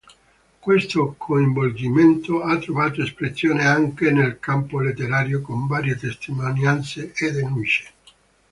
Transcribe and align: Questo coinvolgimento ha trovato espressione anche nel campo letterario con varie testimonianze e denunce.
Questo 0.59 1.13
coinvolgimento 1.15 2.41
ha 2.41 2.57
trovato 2.57 3.03
espressione 3.03 3.67
anche 3.67 4.09
nel 4.09 4.39
campo 4.39 4.79
letterario 4.79 5.41
con 5.43 5.67
varie 5.67 5.95
testimonianze 5.95 7.11
e 7.13 7.31
denunce. 7.31 7.91